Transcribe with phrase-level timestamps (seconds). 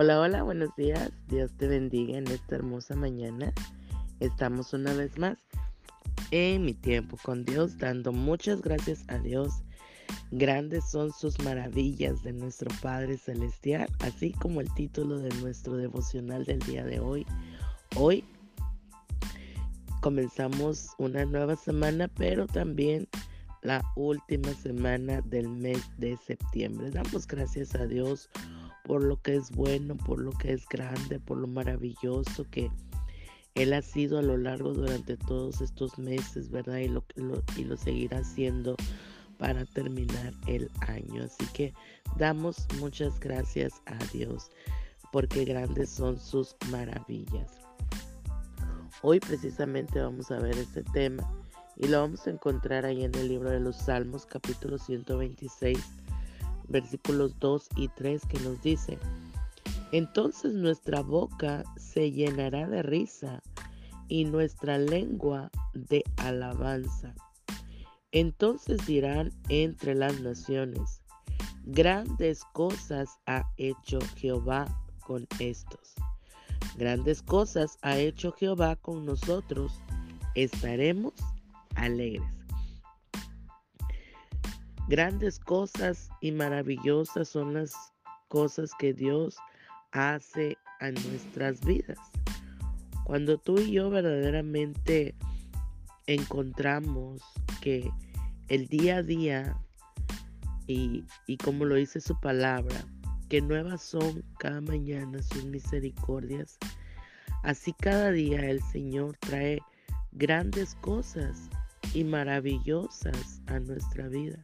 [0.00, 1.10] Hola, hola, buenos días.
[1.26, 3.52] Dios te bendiga en esta hermosa mañana.
[4.20, 5.36] Estamos una vez más
[6.30, 9.64] en mi tiempo con Dios, dando muchas gracias a Dios.
[10.30, 16.44] Grandes son sus maravillas de nuestro Padre Celestial, así como el título de nuestro devocional
[16.44, 17.26] del día de hoy.
[17.96, 18.24] Hoy
[20.00, 23.08] comenzamos una nueva semana, pero también
[23.62, 26.92] la última semana del mes de septiembre.
[26.92, 28.30] Damos gracias a Dios
[28.88, 32.70] por lo que es bueno, por lo que es grande, por lo maravilloso que
[33.54, 36.78] Él ha sido a lo largo durante todos estos meses, ¿verdad?
[36.78, 37.04] Y lo,
[37.56, 38.76] y lo seguirá haciendo
[39.36, 41.22] para terminar el año.
[41.22, 41.74] Así que
[42.16, 44.50] damos muchas gracias a Dios
[45.12, 47.60] porque grandes son sus maravillas.
[49.02, 51.30] Hoy precisamente vamos a ver este tema
[51.76, 55.78] y lo vamos a encontrar ahí en el libro de los Salmos capítulo 126
[56.68, 58.98] versículos 2 y 3 que nos dice,
[59.92, 63.42] entonces nuestra boca se llenará de risa
[64.08, 67.14] y nuestra lengua de alabanza.
[68.12, 71.02] Entonces dirán entre las naciones,
[71.64, 74.66] grandes cosas ha hecho Jehová
[75.00, 75.94] con estos.
[76.76, 79.80] Grandes cosas ha hecho Jehová con nosotros,
[80.34, 81.12] estaremos
[81.74, 82.37] alegres.
[84.88, 87.74] Grandes cosas y maravillosas son las
[88.28, 89.36] cosas que Dios
[89.92, 91.98] hace a nuestras vidas.
[93.04, 95.14] Cuando tú y yo verdaderamente
[96.06, 97.22] encontramos
[97.60, 97.90] que
[98.48, 99.58] el día a día
[100.66, 102.82] y, y, como lo dice su palabra,
[103.28, 106.56] que nuevas son cada mañana sus misericordias,
[107.42, 109.60] así cada día el Señor trae
[110.12, 111.50] grandes cosas
[111.92, 114.38] y maravillosas a nuestra vida.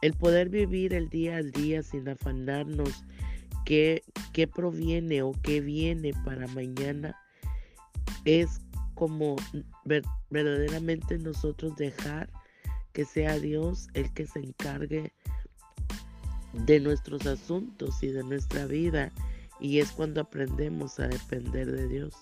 [0.00, 3.04] El poder vivir el día al día sin afanarnos
[3.64, 7.16] qué, qué proviene o qué viene para mañana
[8.24, 8.60] es
[8.94, 9.36] como
[10.30, 12.30] verdaderamente nosotros dejar
[12.92, 15.12] que sea Dios el que se encargue
[16.52, 19.12] de nuestros asuntos y de nuestra vida.
[19.60, 22.14] Y es cuando aprendemos a depender de Dios.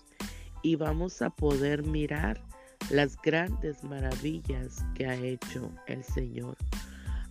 [0.63, 2.43] Y vamos a poder mirar
[2.91, 6.57] las grandes maravillas que ha hecho el Señor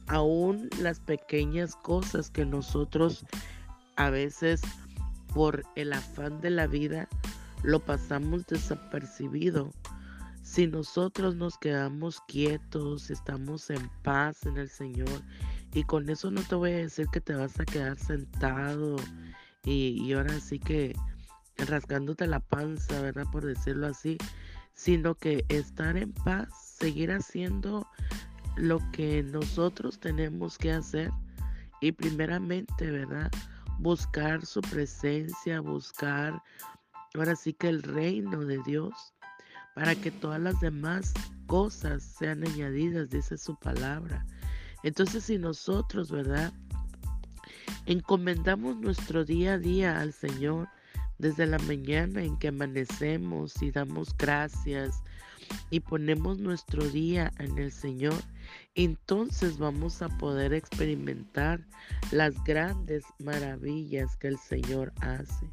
[0.07, 3.25] aún las pequeñas cosas que nosotros
[3.95, 4.61] a veces
[5.33, 7.07] por el afán de la vida
[7.63, 9.71] lo pasamos desapercibido.
[10.43, 15.23] Si nosotros nos quedamos quietos, estamos en paz en el Señor,
[15.73, 18.95] y con eso no te voy a decir que te vas a quedar sentado
[19.65, 20.95] y, ahora sí que
[21.57, 23.25] rasgándote la panza, ¿verdad?
[23.31, 24.17] Por decirlo así,
[24.73, 27.87] sino que estar en paz, seguir haciendo
[28.57, 31.11] lo que nosotros tenemos que hacer
[31.81, 33.31] y primeramente, ¿verdad?
[33.79, 36.41] Buscar su presencia, buscar
[37.13, 39.13] ahora sí que el reino de Dios
[39.75, 41.13] para que todas las demás
[41.47, 44.25] cosas sean añadidas, dice su palabra.
[44.83, 46.53] Entonces si nosotros, ¿verdad?
[47.85, 50.69] Encomendamos nuestro día a día al Señor
[51.17, 55.03] desde la mañana en que amanecemos y damos gracias
[55.69, 58.15] y ponemos nuestro día en el Señor,
[58.75, 61.65] entonces vamos a poder experimentar
[62.11, 65.49] las grandes maravillas que el Señor hace.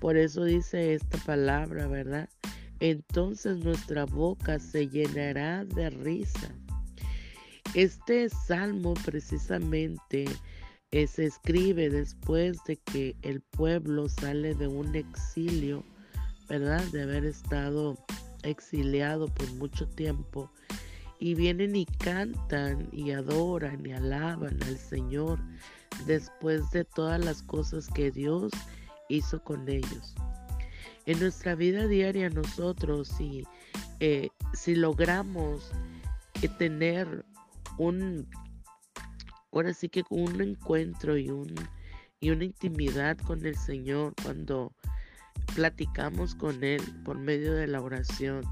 [0.00, 2.28] Por eso dice esta palabra, ¿verdad?
[2.80, 6.54] Entonces nuestra boca se llenará de risa.
[7.74, 10.24] Este salmo precisamente
[10.90, 15.84] eh, se escribe después de que el pueblo sale de un exilio,
[16.48, 16.82] ¿verdad?
[16.92, 17.96] De haber estado
[18.42, 20.50] exiliado por mucho tiempo
[21.18, 25.38] y vienen y cantan y adoran y alaban al Señor
[26.06, 28.52] después de todas las cosas que Dios
[29.08, 30.14] hizo con ellos.
[31.06, 33.44] En nuestra vida diaria nosotros si,
[34.00, 35.70] eh, si logramos
[36.42, 37.24] eh, tener
[37.78, 38.28] un,
[39.52, 41.54] ahora sí que un encuentro y, un,
[42.20, 44.72] y una intimidad con el Señor cuando
[45.54, 48.42] platicamos con Él por medio de la oración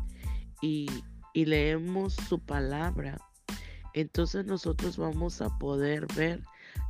[0.60, 0.86] y,
[1.34, 3.18] leemos su palabra,
[3.94, 6.42] entonces nosotros vamos a poder ver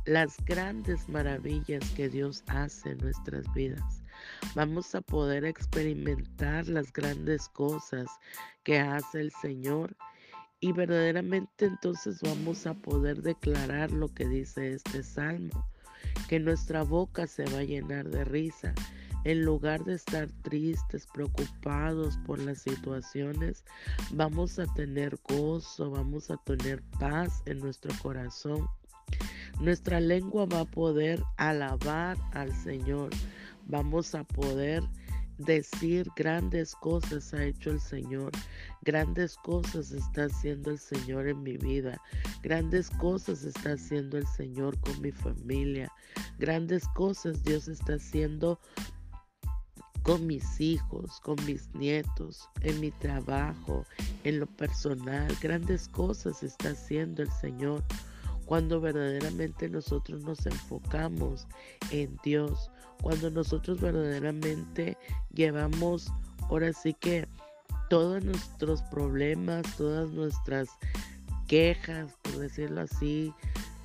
[0.05, 4.03] las grandes maravillas que Dios hace en nuestras vidas.
[4.55, 8.07] Vamos a poder experimentar las grandes cosas
[8.63, 9.95] que hace el Señor
[10.59, 15.67] y verdaderamente entonces vamos a poder declarar lo que dice este salmo,
[16.29, 18.73] que nuestra boca se va a llenar de risa
[19.25, 23.63] en lugar de estar tristes, preocupados por las situaciones,
[24.11, 28.67] vamos a tener gozo, vamos a tener paz en nuestro corazón.
[29.59, 33.11] Nuestra lengua va a poder alabar al Señor.
[33.67, 34.83] Vamos a poder
[35.37, 38.31] decir grandes cosas ha hecho el Señor,
[38.81, 41.99] grandes cosas está haciendo el Señor en mi vida,
[42.41, 45.91] grandes cosas está haciendo el Señor con mi familia,
[46.37, 48.59] grandes cosas Dios está haciendo
[50.03, 53.85] con mis hijos, con mis nietos, en mi trabajo,
[54.23, 57.83] en lo personal, grandes cosas está haciendo el Señor
[58.45, 61.47] cuando verdaderamente nosotros nos enfocamos
[61.91, 62.69] en Dios,
[63.01, 64.97] cuando nosotros verdaderamente
[65.33, 66.11] llevamos
[66.49, 67.27] ahora sí que
[67.89, 70.69] todos nuestros problemas, todas nuestras
[71.47, 73.33] quejas, por decirlo así,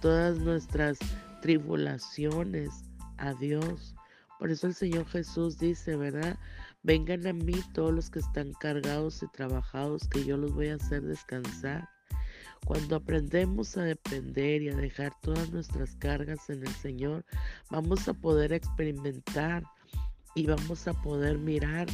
[0.01, 0.99] todas nuestras
[1.43, 2.71] tribulaciones
[3.19, 3.95] a Dios.
[4.39, 6.39] Por eso el Señor Jesús dice, ¿verdad?
[6.83, 10.77] Vengan a mí todos los que están cargados y trabajados, que yo los voy a
[10.77, 11.89] hacer descansar.
[12.65, 17.25] Cuando aprendemos a depender y a dejar todas nuestras cargas en el Señor,
[17.71, 19.65] vamos a poder experimentar
[20.35, 21.89] y vamos a poder mirar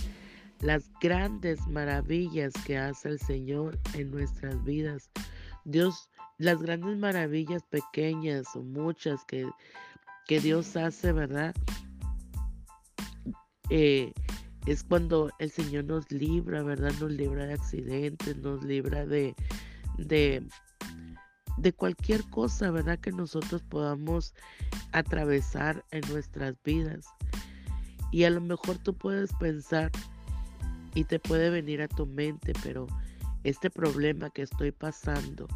[0.60, 5.10] las grandes maravillas que hace el Señor en nuestras vidas.
[5.64, 9.46] Dios, las grandes maravillas pequeñas o muchas que,
[10.26, 11.54] que Dios hace, ¿verdad?
[13.70, 14.12] Eh,
[14.66, 16.92] es cuando el Señor nos libra, ¿verdad?
[17.00, 19.34] Nos libra de accidentes, nos libra de,
[19.98, 20.46] de,
[21.58, 22.98] de cualquier cosa, ¿verdad?
[22.98, 24.34] Que nosotros podamos
[24.92, 27.06] atravesar en nuestras vidas.
[28.10, 29.90] Y a lo mejor tú puedes pensar
[30.94, 32.86] y te puede venir a tu mente, pero
[33.42, 35.46] este problema que estoy pasando,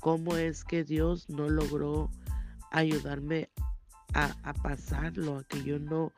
[0.00, 2.08] ¿cómo es que Dios no logró
[2.70, 3.50] ayudarme
[4.14, 6.12] a, a pasarlo, a que yo no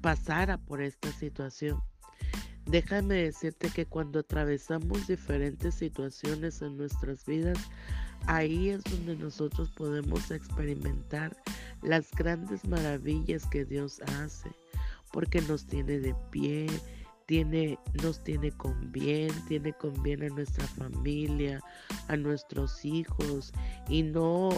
[0.00, 1.80] pasara por esta situación?
[2.66, 7.58] Déjame decirte que cuando atravesamos diferentes situaciones en nuestras vidas,
[8.26, 11.34] ahí es donde nosotros podemos experimentar
[11.82, 14.50] las grandes maravillas que Dios hace,
[15.12, 16.66] porque nos tiene de pie,
[17.24, 21.60] tiene, nos tiene con bien, tiene con bien a nuestra familia,
[22.08, 23.52] a nuestros hijos,
[23.88, 24.50] y no,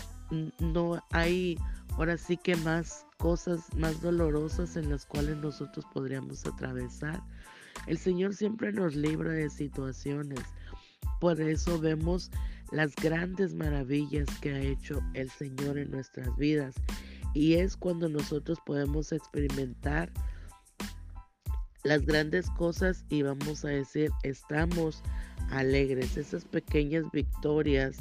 [0.58, 1.56] no hay
[1.96, 7.22] ahora sí que más cosas más dolorosas en las cuales nosotros podríamos atravesar.
[7.86, 10.40] El Señor siempre nos libra de situaciones.
[11.20, 12.30] Por eso vemos
[12.72, 16.74] las grandes maravillas que ha hecho el Señor en nuestras vidas.
[17.34, 20.10] Y es cuando nosotros podemos experimentar
[21.84, 25.02] las grandes cosas y vamos a decir, estamos
[25.50, 26.16] alegres.
[26.16, 27.98] Esas pequeñas victorias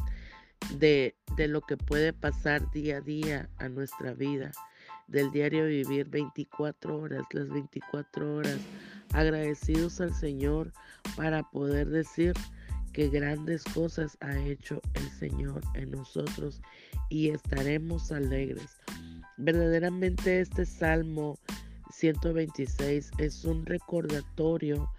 [0.75, 4.51] de, de lo que puede pasar día a día a nuestra vida.
[5.09, 8.59] Del diario vivir 24 horas, las 24 horas
[9.13, 10.71] agradecidos al Señor
[11.15, 12.33] para poder decir
[12.93, 16.61] que grandes cosas ha hecho el Señor en nosotros
[17.09, 18.77] y estaremos alegres.
[19.37, 21.39] Verdaderamente este Salmo
[21.91, 24.91] 126 es un recordatorio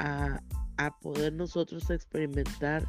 [0.00, 0.40] a,
[0.78, 2.84] a poder nosotros experimentar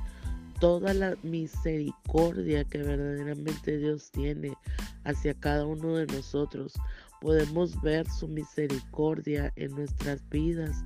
[0.66, 4.58] toda la misericordia que verdaderamente Dios tiene
[5.04, 6.74] hacia cada uno de nosotros
[7.22, 10.84] podemos ver su misericordia en nuestras vidas,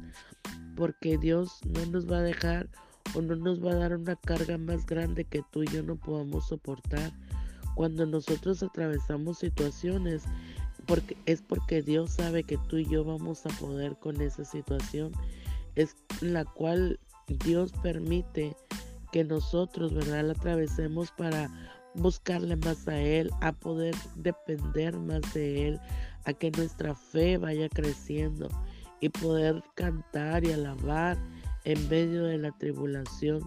[0.75, 2.67] porque Dios no nos va a dejar
[3.15, 5.95] o no nos va a dar una carga más grande que tú y yo no
[5.95, 7.13] podamos soportar.
[7.75, 10.23] Cuando nosotros atravesamos situaciones,
[10.87, 15.13] porque, es porque Dios sabe que tú y yo vamos a poder con esa situación,
[15.75, 16.99] es la cual
[17.45, 18.57] Dios permite
[19.11, 21.49] que nosotros, ¿verdad?, la atravesemos para
[21.95, 25.79] buscarle más a Él, a poder depender más de Él,
[26.25, 28.49] a que nuestra fe vaya creciendo
[29.01, 31.17] y poder cantar y alabar
[31.65, 33.41] en medio de la tribulación.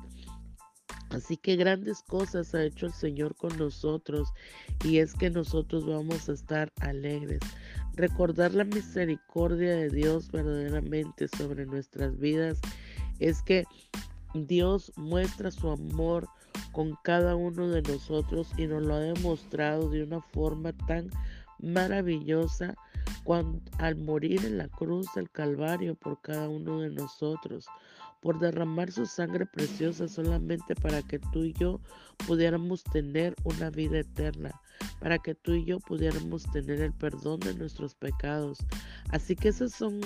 [1.11, 4.33] Así que grandes cosas ha hecho el Señor con nosotros
[4.83, 7.41] y es que nosotros vamos a estar alegres.
[7.95, 12.59] Recordar la misericordia de Dios verdaderamente sobre nuestras vidas
[13.19, 13.65] es que
[14.35, 16.29] Dios muestra su amor
[16.73, 21.11] con cada uno de nosotros y nos lo ha demostrado de una forma tan
[21.59, 22.75] maravillosa
[23.25, 27.67] cuando, al morir en la cruz del Calvario por cada uno de nosotros,
[28.21, 31.81] por derramar su sangre preciosa solamente para que tú y yo
[32.27, 34.61] pudiéramos tener una vida eterna,
[35.01, 38.59] para que tú y yo pudiéramos tener el perdón de nuestros pecados.
[39.11, 40.01] Así que esa son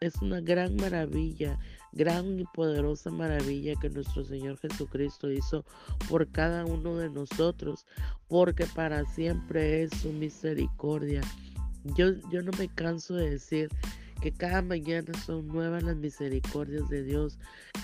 [0.00, 1.58] es una gran maravilla,
[1.92, 5.64] gran y poderosa maravilla que nuestro Señor Jesucristo hizo
[6.08, 7.86] por cada uno de nosotros,
[8.28, 11.20] porque para siempre es su misericordia.
[11.96, 13.70] Yo, yo no me canso de decir
[14.20, 17.38] que cada mañana son nuevas las misericordias de Dios.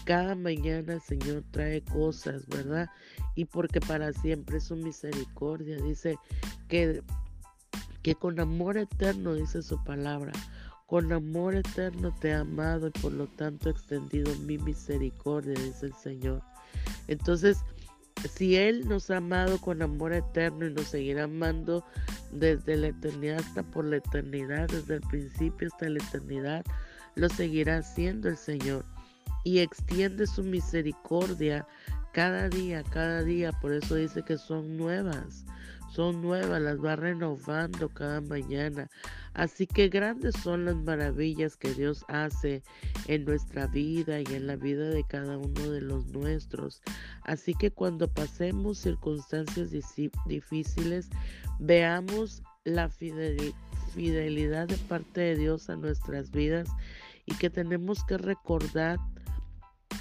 [0.05, 2.89] Cada mañana el Señor trae cosas, ¿verdad?
[3.35, 5.77] Y porque para siempre es su misericordia.
[5.77, 6.19] Dice
[6.69, 7.03] que,
[8.03, 10.33] que con amor eterno, dice su palabra,
[10.87, 15.87] con amor eterno te he amado y por lo tanto he extendido mi misericordia, dice
[15.87, 16.43] el Señor.
[17.09, 17.59] Entonces,
[18.29, 21.85] si Él nos ha amado con amor eterno y nos seguirá amando
[22.33, 26.65] desde la eternidad hasta por la eternidad, desde el principio hasta la eternidad,
[27.17, 28.85] lo seguirá haciendo el Señor.
[29.45, 31.67] Y extiende su misericordia
[32.13, 33.53] cada día, cada día.
[33.61, 35.45] Por eso dice que son nuevas
[35.95, 38.91] son nuevas, las va renovando cada mañana.
[39.33, 42.63] Así que grandes son las maravillas que Dios hace
[43.07, 46.83] en nuestra vida y en la vida de cada uno de los nuestros.
[47.23, 49.71] Así que cuando pasemos circunstancias
[50.27, 51.09] difíciles,
[51.61, 56.69] veamos la fidelidad de parte de Dios a nuestras vidas
[57.27, 58.99] y que tenemos que recordar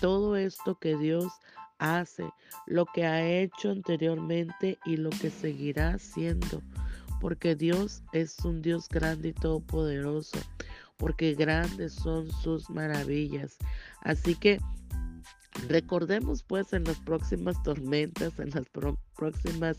[0.01, 1.31] todo esto que Dios
[1.83, 2.29] hace,
[2.65, 6.61] lo que ha hecho anteriormente y lo que seguirá haciendo.
[7.19, 10.39] Porque Dios es un Dios grande y todopoderoso.
[10.97, 13.57] Porque grandes son sus maravillas.
[14.01, 14.59] Así que
[15.67, 18.65] recordemos pues en las próximas tormentas, en las
[19.15, 19.77] próximas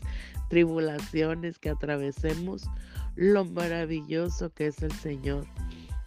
[0.49, 2.69] tribulaciones que atravesemos,
[3.15, 5.45] lo maravilloso que es el Señor.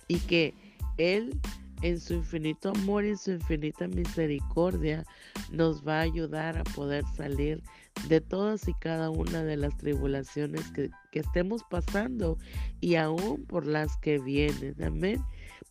[0.06, 0.54] Y que
[0.96, 1.40] Él
[1.82, 5.04] en su infinito amor y su infinita misericordia
[5.50, 7.62] nos va a ayudar a poder salir
[8.08, 12.38] de todas y cada una de las tribulaciones que, estemos pasando
[12.80, 14.76] y aún por las que vienen.
[14.84, 15.20] Amén.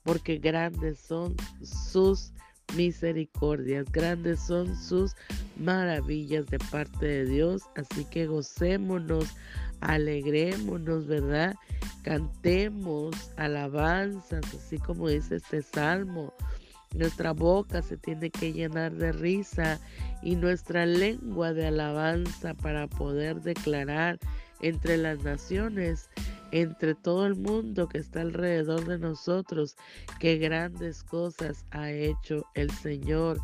[0.03, 2.33] Porque grandes son sus
[2.75, 5.15] misericordias, grandes son sus
[5.55, 7.61] maravillas de parte de Dios.
[7.77, 9.25] Así que gocémonos,
[9.81, 11.55] alegrémonos, ¿verdad?
[12.03, 16.33] Cantemos alabanzas, así como dice este salmo.
[16.93, 19.79] Nuestra boca se tiene que llenar de risa
[20.23, 24.19] y nuestra lengua de alabanza para poder declarar
[24.61, 26.09] entre las naciones,
[26.51, 29.75] entre todo el mundo que está alrededor de nosotros,
[30.19, 33.39] qué grandes cosas ha hecho el Señor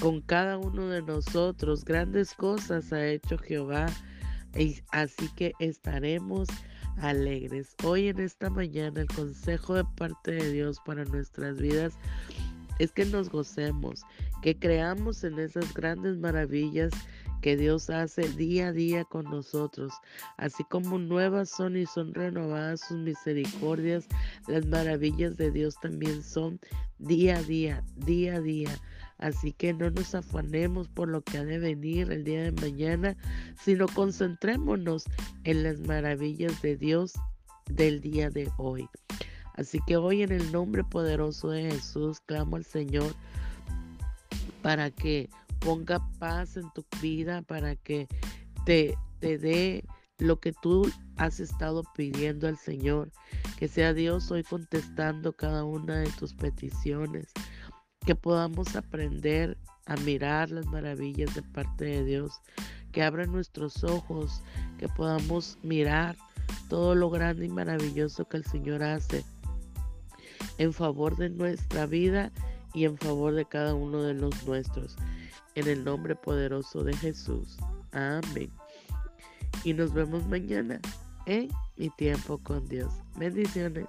[0.00, 1.84] con cada uno de nosotros.
[1.84, 3.86] Grandes cosas ha hecho Jehová.
[4.92, 6.48] Así que estaremos
[6.98, 7.74] alegres.
[7.82, 11.94] Hoy en esta mañana el consejo de parte de Dios para nuestras vidas
[12.78, 14.02] es que nos gocemos,
[14.42, 16.92] que creamos en esas grandes maravillas
[17.40, 19.92] que Dios hace día a día con nosotros.
[20.36, 24.06] Así como nuevas son y son renovadas sus misericordias,
[24.46, 26.58] las maravillas de Dios también son
[26.98, 28.70] día a día, día a día.
[29.18, 33.16] Así que no nos afanemos por lo que ha de venir el día de mañana,
[33.62, 35.04] sino concentrémonos
[35.44, 37.14] en las maravillas de Dios
[37.70, 38.88] del día de hoy.
[39.54, 43.14] Así que hoy en el nombre poderoso de Jesús clamo al Señor
[44.62, 45.30] para que
[45.60, 48.08] ponga paz en tu vida, para que
[48.66, 49.84] te, te dé
[50.18, 53.12] lo que tú has estado pidiendo al Señor.
[53.58, 57.32] Que sea Dios hoy contestando cada una de tus peticiones
[58.04, 59.56] que podamos aprender
[59.86, 62.40] a mirar las maravillas de parte de Dios,
[62.92, 64.42] que abra nuestros ojos,
[64.78, 66.16] que podamos mirar
[66.68, 69.24] todo lo grande y maravilloso que el Señor hace
[70.58, 72.30] en favor de nuestra vida
[72.72, 74.96] y en favor de cada uno de los nuestros.
[75.54, 77.56] En el nombre poderoso de Jesús.
[77.92, 78.50] Amén.
[79.62, 80.80] Y nos vemos mañana
[81.26, 82.92] en mi tiempo con Dios.
[83.16, 83.86] Bendiciones.